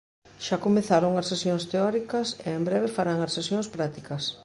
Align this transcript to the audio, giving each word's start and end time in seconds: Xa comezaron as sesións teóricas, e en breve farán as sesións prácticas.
Xa 0.45 0.57
comezaron 0.65 1.13
as 1.15 1.27
sesións 1.31 1.63
teóricas, 1.71 2.27
e 2.47 2.49
en 2.57 2.63
breve 2.67 2.89
farán 2.97 3.19
as 3.21 3.33
sesións 3.37 3.67
prácticas. 3.75 4.23